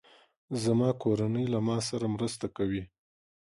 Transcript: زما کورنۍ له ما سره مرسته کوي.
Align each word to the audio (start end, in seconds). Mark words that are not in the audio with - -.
زما 0.63 0.89
کورنۍ 1.01 1.45
له 1.53 1.59
ما 1.67 1.77
سره 1.89 2.05
مرسته 2.15 2.45
کوي. 2.57 2.83